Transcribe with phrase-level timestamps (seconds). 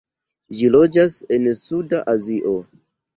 [0.59, 2.55] Ĝi loĝas en Suda Azio.